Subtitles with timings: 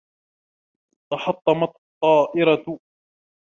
[1.11, 2.65] تحطمت الطائرة.